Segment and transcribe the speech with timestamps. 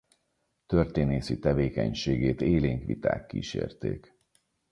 [0.67, 4.15] Történészi tevékenységét élénk viták kísérték.